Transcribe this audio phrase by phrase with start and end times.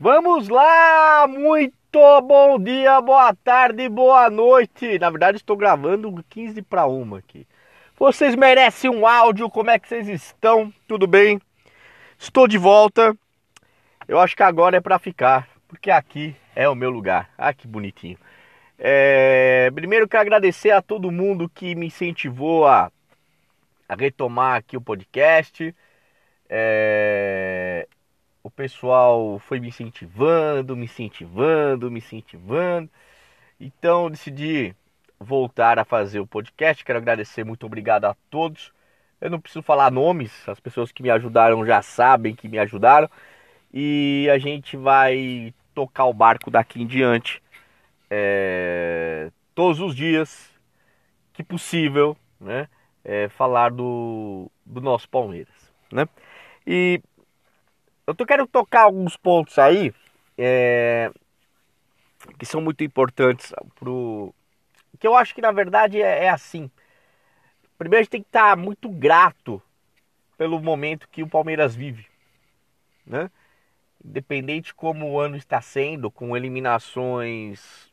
[0.00, 1.26] Vamos lá!
[1.26, 4.96] Muito bom dia, boa tarde, boa noite.
[4.96, 7.44] Na verdade, estou gravando 15 para uma aqui.
[7.98, 10.72] Vocês merecem um áudio, como é que vocês estão?
[10.86, 11.40] Tudo bem?
[12.16, 13.12] Estou de volta.
[14.06, 17.28] Eu acho que agora é para ficar, porque aqui é o meu lugar.
[17.36, 18.18] Ah, que bonitinho.
[18.78, 19.68] É...
[19.74, 22.88] Primeiro quero agradecer a todo mundo que me incentivou a,
[23.88, 25.74] a retomar aqui o podcast.
[26.48, 27.88] É...
[28.48, 32.88] O pessoal foi me incentivando, me incentivando, me incentivando.
[33.60, 34.74] Então decidi
[35.20, 36.82] voltar a fazer o podcast.
[36.82, 38.72] Quero agradecer, muito obrigado a todos.
[39.20, 43.10] Eu não preciso falar nomes, as pessoas que me ajudaram já sabem que me ajudaram.
[43.70, 47.42] E a gente vai tocar o barco daqui em diante
[48.08, 50.50] é, todos os dias
[51.34, 52.66] que possível, né?
[53.04, 56.08] É, falar do, do nosso Palmeiras, né?
[56.66, 57.02] E
[58.08, 59.92] eu tô quero tocar alguns pontos aí
[60.38, 61.12] é,
[62.38, 64.34] que são muito importantes pro
[64.98, 66.70] que eu acho que na verdade é, é assim.
[67.76, 69.62] Primeiro a gente tem que estar muito grato
[70.38, 72.06] pelo momento que o Palmeiras vive,
[73.06, 73.30] né?
[74.02, 77.92] Independente como o ano está sendo, com eliminações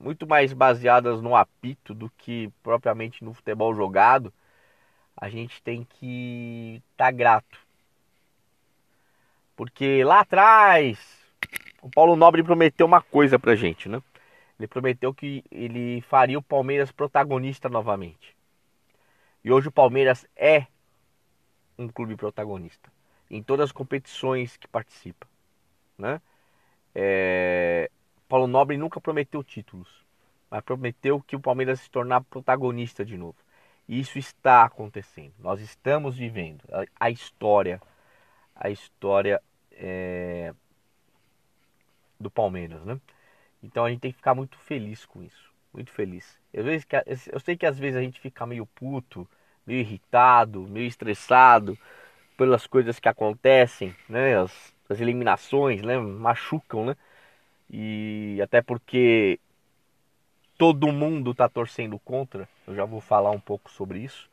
[0.00, 4.32] muito mais baseadas no apito do que propriamente no futebol jogado,
[5.14, 7.69] a gente tem que estar tá grato.
[9.60, 10.98] Porque lá atrás,
[11.82, 14.02] o Paulo Nobre prometeu uma coisa pra gente, né?
[14.58, 18.34] Ele prometeu que ele faria o Palmeiras protagonista novamente.
[19.44, 20.64] E hoje o Palmeiras é
[21.76, 22.90] um clube protagonista
[23.30, 25.26] em todas as competições que participa,
[25.98, 26.22] né?
[26.94, 27.90] É,
[28.30, 29.90] Paulo Nobre nunca prometeu títulos,
[30.50, 33.36] mas prometeu que o Palmeiras se tornar protagonista de novo.
[33.86, 35.34] E isso está acontecendo.
[35.38, 37.78] Nós estamos vivendo a, a história,
[38.56, 39.38] a história
[39.80, 40.54] é,
[42.18, 43.00] do Palmeiras, né?
[43.62, 46.38] Então a gente tem que ficar muito feliz com isso, muito feliz.
[46.52, 46.64] Eu,
[47.40, 49.28] sei que às vezes a gente fica meio puto,
[49.66, 51.78] meio irritado, meio estressado
[52.36, 54.36] pelas coisas que acontecem, né?
[54.38, 55.98] As, as eliminações, né?
[55.98, 56.96] Machucam, né?
[57.70, 59.40] E até porque
[60.58, 64.28] todo mundo está torcendo contra, eu já vou falar um pouco sobre isso,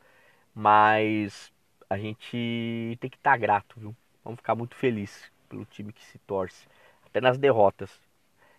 [0.54, 1.52] mas
[1.88, 3.96] a gente tem que estar tá grato, viu?
[4.24, 6.66] Vamos ficar muito feliz pelo time que se torce,
[7.06, 7.90] até nas derrotas,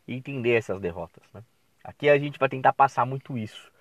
[0.08, 1.44] e entender essas derrotas, né?
[1.84, 3.72] Aqui a gente vai tentar passar muito isso.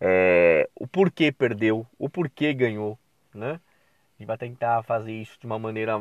[0.00, 2.98] É, o porquê perdeu, o porquê ganhou,
[3.34, 3.52] né?
[3.52, 6.00] A gente vai tentar fazer isso de uma maneira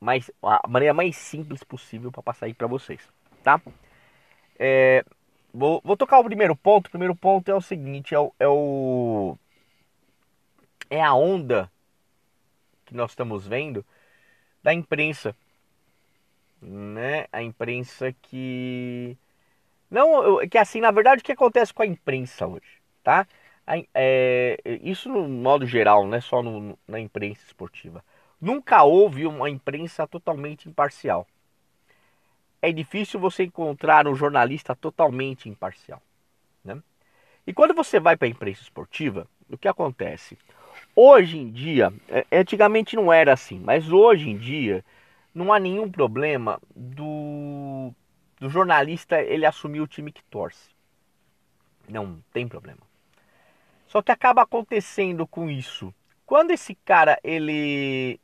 [0.00, 3.08] mais, a maneira mais simples possível para passar aí para vocês
[3.42, 3.60] tá?
[4.58, 5.04] É,
[5.52, 6.88] vou, vou tocar o primeiro ponto.
[6.88, 9.38] O primeiro ponto é o seguinte: é o, é, o,
[10.90, 11.70] é a onda
[12.84, 13.84] que nós estamos vendo
[14.62, 15.34] da imprensa,
[16.60, 17.26] né?
[17.32, 19.16] A imprensa que
[19.90, 23.26] não que assim na verdade o que acontece com a imprensa hoje, tá?
[23.94, 28.04] É, isso no modo geral, não é só no, na imprensa esportiva.
[28.40, 31.26] Nunca houve uma imprensa totalmente imparcial
[32.60, 36.02] é difícil você encontrar um jornalista totalmente imparcial.
[36.64, 36.80] Né?
[37.46, 40.36] E quando você vai para a imprensa esportiva, o que acontece?
[40.94, 44.84] Hoje em dia, é, antigamente não era assim, mas hoje em dia
[45.38, 47.94] não há nenhum problema do,
[48.40, 50.70] do jornalista ele assumir o time que torce.
[51.88, 52.80] Não tem problema.
[53.86, 55.94] Só que acaba acontecendo com isso.
[56.26, 58.20] Quando esse cara ele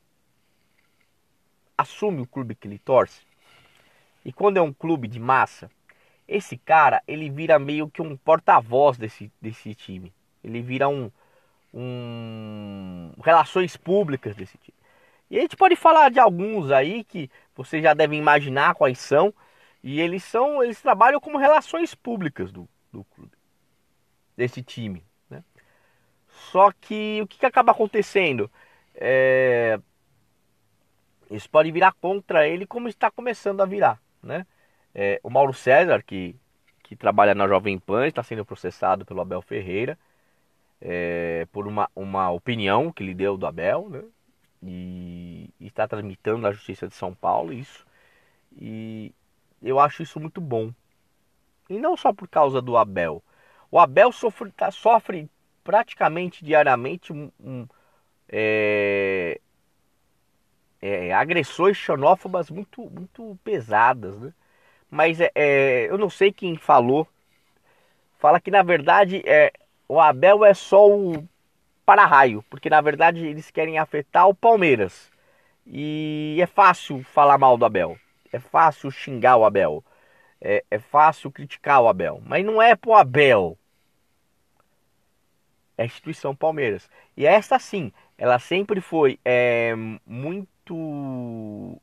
[1.78, 3.22] assume o clube que ele torce,
[4.24, 5.70] e quando é um clube de massa,
[6.26, 10.12] esse cara ele vira meio que um porta-voz desse, desse time.
[10.42, 11.10] Ele vira um,
[11.72, 14.73] um relações públicas desse time.
[15.34, 19.34] E a gente pode falar de alguns aí que vocês já devem imaginar quais são.
[19.82, 23.32] E eles são, eles trabalham como relações públicas do, do clube,
[24.36, 25.04] desse time.
[25.28, 25.42] Né?
[26.28, 28.48] Só que o que, que acaba acontecendo?
[28.94, 29.80] É,
[31.28, 34.46] eles podem virar contra ele como está começando a virar né?
[34.94, 36.36] É, o Mauro César, que,
[36.84, 39.98] que trabalha na Jovem Pan, está sendo processado pelo Abel Ferreira
[40.80, 44.04] é, por uma, uma opinião que ele deu do Abel, né?
[44.66, 47.86] E, está tramitando na Justiça de São Paulo isso.
[48.56, 49.12] E
[49.62, 50.72] eu acho isso muito bom.
[51.68, 53.22] E não só por causa do Abel.
[53.70, 55.28] O Abel sofre, tá, sofre
[55.62, 57.66] praticamente diariamente um, um
[58.28, 59.40] é,
[60.80, 64.34] é, agressões xenófobas muito, muito pesadas, né?
[64.90, 67.08] Mas é, é, eu não sei quem falou.
[68.18, 69.52] Fala que na verdade é,
[69.88, 71.26] o Abel é só o
[71.86, 75.10] para-raio, porque na verdade eles querem afetar o Palmeiras.
[75.66, 77.98] E é fácil falar mal do Abel.
[78.32, 79.84] é fácil xingar o Abel,
[80.40, 83.58] é, é fácil criticar o Abel, mas não é pro Abel.
[85.76, 86.88] É a instituição Palmeiras.
[87.16, 89.74] E essa sim, ela sempre foi é,
[90.06, 91.80] muito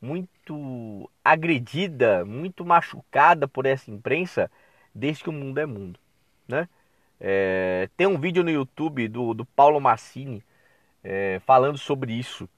[0.00, 4.50] muito agredida, muito machucada por essa imprensa
[4.94, 5.98] desde que o mundo é mundo,
[6.48, 6.68] né?
[7.24, 10.42] É, tem um vídeo no YouTube do, do Paulo Massini
[11.04, 12.48] é, falando sobre isso.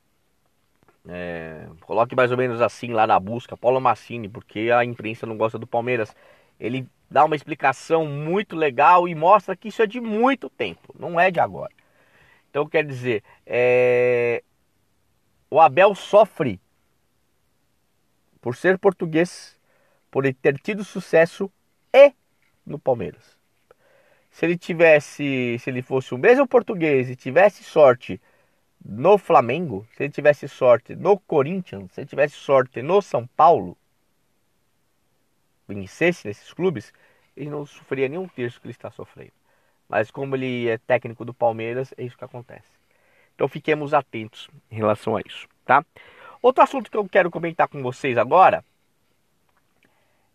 [1.07, 5.37] É, coloque mais ou menos assim lá na busca, Paulo Massini, porque a imprensa não
[5.37, 6.17] gosta do Palmeiras.
[6.59, 11.21] Ele dá uma explicação muito legal e mostra que isso é de muito tempo, não
[11.21, 11.73] é de agora.
[12.49, 14.43] Então quer dizer, é...
[15.51, 16.59] o Abel sofre
[18.41, 19.61] por ser português,
[20.11, 21.53] por ter tido sucesso
[21.93, 22.15] e
[22.65, 23.44] no Palmeiras.
[24.35, 28.21] Se ele tivesse, se ele fosse o mesmo português e tivesse sorte
[28.85, 33.79] no Flamengo, se ele tivesse sorte no Corinthians, se ele tivesse sorte no São Paulo,
[35.69, 36.93] vencesse nesses clubes,
[37.37, 39.31] ele não sofreria nenhum terço que ele está sofrendo.
[39.89, 42.67] Mas como ele é técnico do Palmeiras, é isso que acontece.
[43.37, 45.87] Então fiquemos atentos em relação a isso, tá?
[46.43, 48.65] Outro assunto que eu quero comentar com vocês agora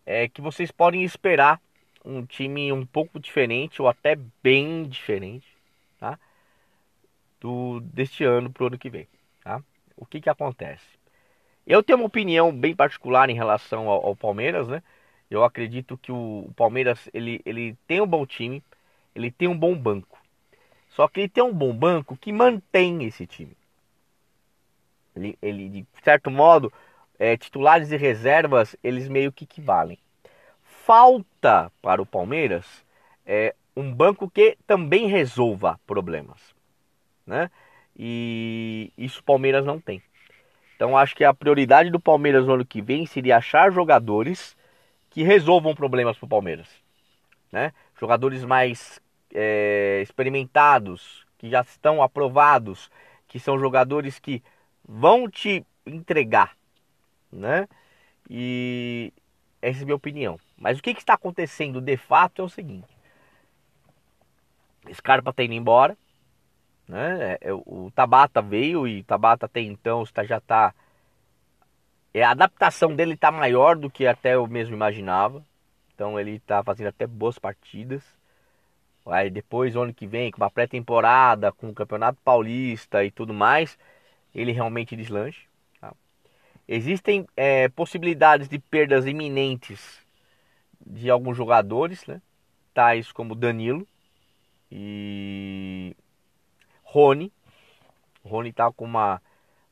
[0.06, 1.60] é que vocês podem esperar
[2.04, 5.46] um time um pouco diferente ou até bem diferente,
[5.98, 6.18] tá?
[7.40, 9.08] Do deste ano para o ano que vem,
[9.42, 9.62] tá?
[9.96, 10.84] O que que acontece?
[11.66, 14.82] Eu tenho uma opinião bem particular em relação ao, ao Palmeiras, né?
[15.30, 18.62] Eu acredito que o Palmeiras ele, ele tem um bom time,
[19.14, 20.18] ele tem um bom banco.
[20.88, 23.56] Só que ele tem um bom banco que mantém esse time.
[25.14, 26.72] Ele, ele de certo modo,
[27.18, 29.98] é, titulares e reservas, eles meio que equivalem.
[30.90, 32.66] Falta para o Palmeiras
[33.24, 36.52] é, um banco que também resolva problemas.
[37.24, 37.48] Né?
[37.96, 40.02] E isso o Palmeiras não tem.
[40.74, 44.56] Então acho que a prioridade do Palmeiras no ano que vem seria achar jogadores
[45.10, 46.66] que resolvam problemas para o Palmeiras.
[47.52, 47.72] Né?
[47.96, 49.00] Jogadores mais
[49.32, 52.90] é, experimentados, que já estão aprovados,
[53.28, 54.42] que são jogadores que
[54.84, 56.56] vão te entregar,
[57.30, 57.68] né?
[58.28, 59.12] E
[59.62, 60.36] essa é a minha opinião.
[60.60, 62.94] Mas o que, está acontecendo de fato é o seguinte:
[64.92, 65.96] Scarpa está indo embora,
[66.86, 67.32] né?
[67.32, 70.74] É, é, o Tabata veio e Tabata até então já está
[72.12, 75.44] é, a adaptação dele está maior do que até eu mesmo imaginava.
[75.94, 78.02] Então ele está fazendo até boas partidas.
[79.06, 83.78] Aí depois, ano que vem, com uma pré-temporada, com o Campeonato Paulista e tudo mais,
[84.34, 85.46] ele realmente deslanche.
[85.80, 85.92] Tá?
[86.68, 90.00] Existem é, possibilidades de perdas iminentes
[90.84, 92.20] de alguns jogadores, né?
[92.74, 93.86] tais como Danilo
[94.70, 95.96] e
[96.82, 97.32] Rony.
[98.24, 99.20] Rony está com uma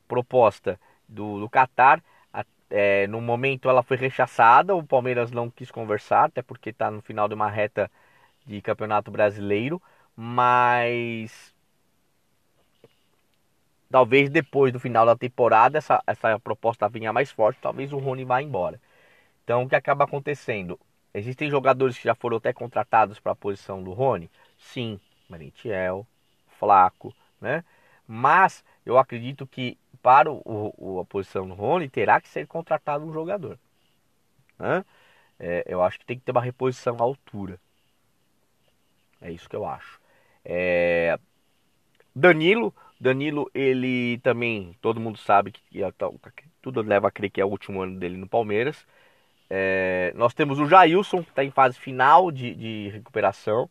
[0.07, 2.03] proposta do, do Qatar.
[2.71, 7.01] É, no momento ela foi rechaçada, o Palmeiras não quis conversar, até porque está no
[7.01, 7.89] final de uma reta
[8.45, 9.81] de campeonato brasileiro.
[10.15, 11.53] Mas
[13.89, 18.25] talvez depois do final da temporada essa, essa proposta venha mais forte, talvez o Rony
[18.25, 18.79] vá embora.
[19.43, 20.79] Então o que acaba acontecendo?
[21.13, 24.29] Existem jogadores que já foram até contratados para a posição do Rony?
[24.57, 26.05] Sim, Merentiel,
[26.59, 27.63] Flaco, né?
[28.07, 33.05] Mas eu acredito que para o, o, a posição do Rony terá que ser contratado
[33.05, 33.59] um jogador.
[34.57, 34.83] Né?
[35.39, 37.59] É, eu acho que tem que ter uma reposição à altura.
[39.21, 39.99] É isso que eu acho.
[40.43, 41.19] É...
[42.15, 45.61] Danilo, Danilo, ele também, todo mundo sabe que
[46.61, 48.85] tudo leva a crer que é o último ano dele no Palmeiras.
[49.49, 50.13] É...
[50.15, 53.69] Nós temos o Jailson, que está em fase final de, de recuperação.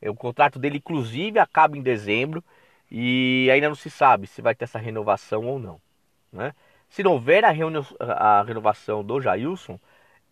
[0.00, 2.42] É, o contrato dele, inclusive, acaba em dezembro.
[2.90, 5.80] E ainda não se sabe se vai ter essa renovação ou não.
[6.32, 6.54] Né?
[6.88, 9.80] Se não houver a, a renovação do Jailson,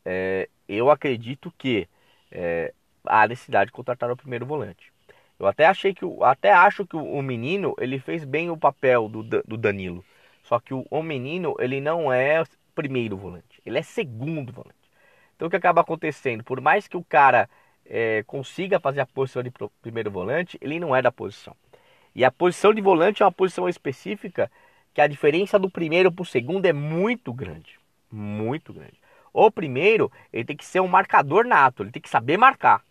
[0.05, 1.89] é, eu acredito que
[2.31, 2.73] é,
[3.05, 4.93] há necessidade de contratar o primeiro volante.
[5.39, 9.23] Eu até achei que até acho que o menino ele fez bem o papel do,
[9.23, 10.05] do Danilo.
[10.45, 14.77] Só que o, o menino ele não é primeiro volante, ele é segundo volante.
[15.37, 16.45] Então o que acaba acontecendo?
[16.45, 17.49] Por mais que o cara
[17.85, 21.57] é, consiga fazer a posição de primeiro volante, ele não é da posição.
[22.15, 24.51] E a posição de volante é uma posição específica
[24.95, 27.79] que a diferença do primeiro para o segundo é muito grande.
[28.11, 29.01] Muito grande.
[29.33, 32.83] O primeiro, ele tem que ser um marcador nato, ele tem que saber marcar.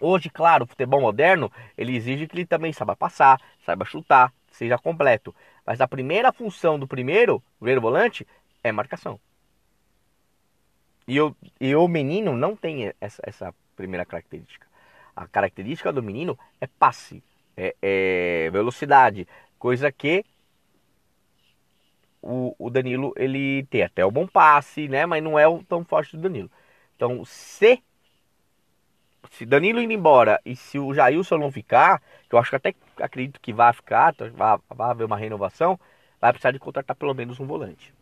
[0.00, 4.78] Hoje, claro, o futebol moderno, ele exige que ele também saiba passar, saiba chutar, seja
[4.78, 5.34] completo.
[5.66, 8.26] Mas a primeira função do primeiro, primeiro volante,
[8.62, 9.20] é marcação.
[11.06, 14.66] E, o, e o menino não tem essa, essa primeira característica.
[15.16, 17.22] A característica do menino é passe,
[17.56, 19.26] é, é velocidade,
[19.58, 20.24] coisa que
[22.22, 25.06] o, o Danilo ele tem até o bom passe, né?
[25.06, 26.50] Mas não é o tão forte do Danilo.
[26.94, 27.82] Então, se
[29.30, 32.74] se Danilo indo embora e se o Jailson não ficar, que eu acho que até
[32.98, 35.78] acredito que vai ficar, vai, vai haver uma renovação,
[36.20, 37.92] vai precisar de contratar pelo menos um volante.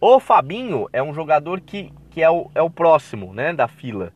[0.00, 4.12] O Fabinho é um jogador que, que é, o, é o próximo né, da fila,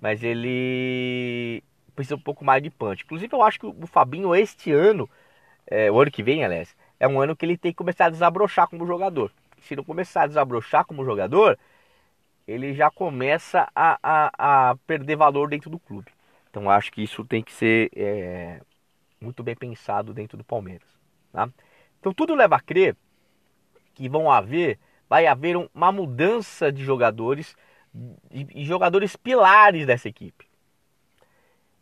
[0.00, 1.62] mas ele
[1.94, 3.04] precisa um pouco mais de punch.
[3.04, 5.08] Inclusive, eu acho que o Fabinho, este ano,
[5.66, 8.10] é, o ano que vem, aliás, é um ano que ele tem que começar a
[8.10, 9.30] desabrochar como jogador.
[9.60, 11.56] Se não começar a desabrochar como jogador,
[12.46, 16.10] ele já começa a, a, a perder valor dentro do clube.
[16.50, 18.60] Então acho que isso tem que ser é,
[19.20, 20.88] muito bem pensado dentro do Palmeiras.
[21.32, 21.48] Tá?
[22.00, 22.96] Então tudo leva a crer
[23.94, 24.78] que vão haver,
[25.12, 27.54] vai haver uma mudança de jogadores
[28.30, 30.46] e jogadores pilares dessa equipe,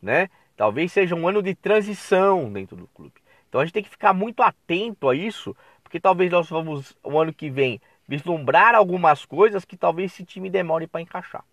[0.03, 0.29] né?
[0.57, 3.15] Talvez seja um ano de transição dentro do clube.
[3.49, 7.21] Então a gente tem que ficar muito atento a isso, porque talvez nós vamos o
[7.21, 11.45] ano que vem vislumbrar algumas coisas que talvez esse time demore para encaixar,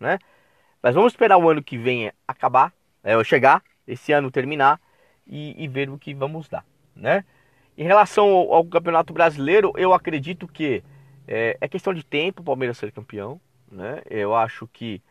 [0.00, 0.18] né?
[0.82, 2.72] Mas vamos esperar o ano que vem acabar,
[3.04, 4.80] é, chegar, esse ano terminar
[5.24, 7.24] e, e, ver o que vamos dar, né?
[7.76, 10.82] Em relação ao, ao Campeonato Brasileiro, eu acredito que
[11.28, 13.40] é, é, questão de tempo o Palmeiras ser campeão,
[13.70, 14.02] né?
[14.08, 15.02] Eu acho que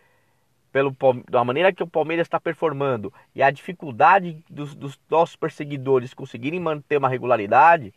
[0.72, 0.94] pelo
[1.30, 6.60] da maneira que o Palmeiras está performando e a dificuldade dos, dos nossos perseguidores conseguirem
[6.60, 7.94] manter uma regularidade,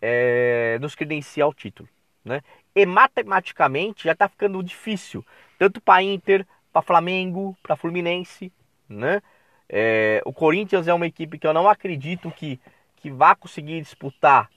[0.00, 1.86] é, nos credencia ao título.
[2.24, 2.40] Né?
[2.74, 5.24] E matematicamente já está ficando difícil,
[5.58, 8.52] tanto para Inter, para Flamengo, para Fluminense.
[8.88, 9.20] Né?
[9.68, 12.58] É, o Corinthians é uma equipe que eu não acredito que,
[13.00, 14.50] que vá conseguir disputar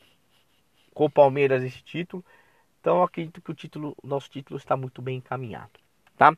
[0.93, 2.23] com o Palmeiras esse título.
[2.79, 5.71] Então eu acredito que o título, nosso título está muito bem encaminhado.
[6.17, 6.35] Tá?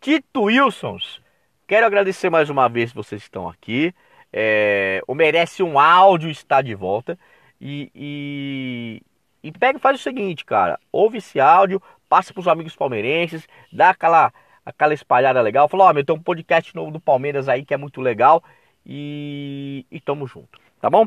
[0.00, 1.20] Tito Wilsons,
[1.66, 3.94] quero agradecer mais uma vez vocês que estão aqui.
[4.32, 7.18] É, o Merece um Áudio está de volta.
[7.60, 9.02] E, e,
[9.42, 10.78] e pega faz o seguinte, cara.
[10.92, 14.32] Ouve esse áudio, passa para os amigos palmeirenses, dá aquela,
[14.64, 15.68] aquela espalhada legal.
[15.68, 18.42] Fala, ó, oh, meu, tem um podcast novo do Palmeiras aí que é muito legal.
[18.84, 21.06] E, e tamo junto, tá bom?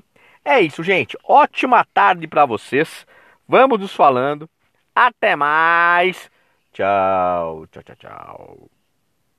[0.50, 1.16] É isso, gente.
[1.24, 3.06] Ótima tarde para vocês.
[3.48, 4.50] Vamos nos falando.
[4.96, 6.28] Até mais.
[6.74, 8.79] Tchau, tchau, tchau, tchau.